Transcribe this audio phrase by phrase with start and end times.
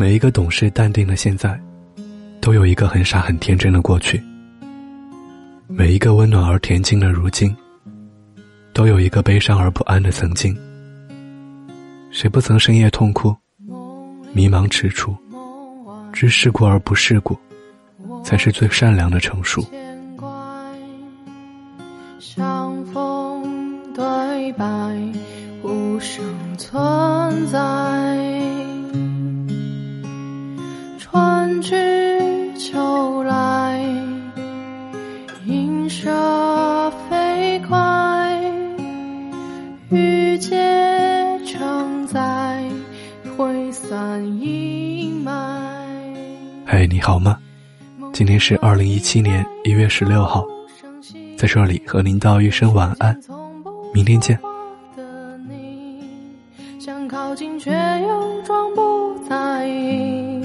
[0.00, 1.60] 每一个懂事淡定的现在，
[2.40, 4.18] 都有一个很傻很天真的过去；
[5.68, 7.54] 每一个温暖而恬静的如今，
[8.72, 10.56] 都有一个悲伤而不安的曾经。
[12.10, 13.36] 谁不曾深夜痛哭，
[14.32, 15.14] 迷茫踟蹰？
[16.14, 17.38] 知世故而不世故，
[18.24, 19.62] 才是最善良的成熟。
[22.18, 24.66] 相逢对白，
[25.62, 26.24] 无声
[26.56, 28.69] 存在。
[39.90, 40.56] 雨街
[41.44, 42.62] 常在，
[43.36, 45.32] 挥散阴霾。
[46.64, 47.36] 嘿，你好吗？
[48.12, 50.46] 今天是二零一七年一月十六号。
[51.36, 53.18] 在这里和您道一声晚安，
[53.92, 54.38] 明天见。
[56.78, 60.40] 想靠近却又装不在意，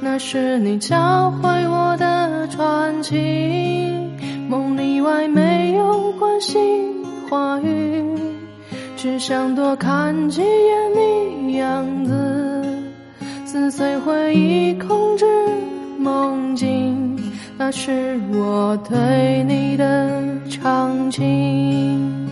[0.00, 3.92] 那是你教会我的传奇。
[4.48, 8.04] 梦里外没有关心话语，
[9.00, 12.64] 只想多看几眼你样子，
[13.46, 15.24] 撕碎回忆，控制
[16.00, 17.16] 梦境，
[17.56, 22.28] 那是我对你的场景。